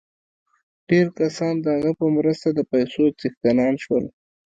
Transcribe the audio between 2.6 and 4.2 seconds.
پیسو څښتنان شول